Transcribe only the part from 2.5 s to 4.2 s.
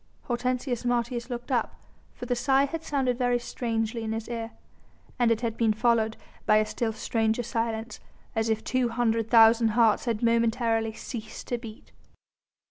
had sounded very strangely in